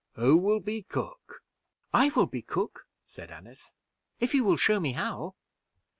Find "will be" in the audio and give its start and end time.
0.35-0.81, 2.09-2.41